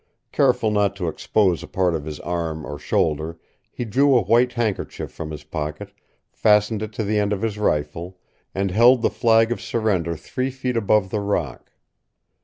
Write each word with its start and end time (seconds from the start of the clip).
Careful 0.31 0.71
not 0.71 0.95
to 0.95 1.07
expose 1.07 1.61
a 1.61 1.67
part 1.67 1.93
of 1.93 2.05
his 2.05 2.19
arm 2.21 2.65
or 2.65 2.79
shoulder, 2.79 3.37
he 3.69 3.85
drew 3.85 4.15
a 4.17 4.23
white 4.23 4.53
handkerchief 4.53 5.11
from 5.11 5.29
his 5.29 5.43
pocket, 5.43 5.93
fastened 6.31 6.81
it 6.81 6.91
to 6.93 7.03
the 7.03 7.19
end 7.19 7.31
of 7.31 7.43
his 7.43 7.59
rifle, 7.59 8.17
and 8.55 8.71
held 8.71 9.03
the 9.03 9.11
flag 9.11 9.51
of 9.51 9.61
surrender 9.61 10.15
three 10.15 10.49
feet 10.49 10.75
above 10.75 11.11
the 11.11 11.19
rock. 11.19 11.71